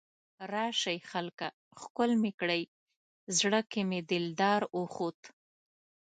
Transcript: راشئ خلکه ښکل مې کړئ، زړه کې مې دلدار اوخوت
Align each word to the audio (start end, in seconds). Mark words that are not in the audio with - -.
راشئ 0.51 0.97
خلکه 1.11 1.47
ښکل 1.81 2.11
مې 2.21 2.31
کړئ، 2.39 2.61
زړه 3.37 3.59
کې 3.71 3.81
مې 3.89 3.99
دلدار 4.11 4.61
اوخوت 4.77 5.19